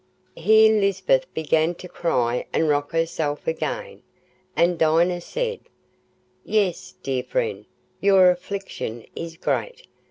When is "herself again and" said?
2.91-4.79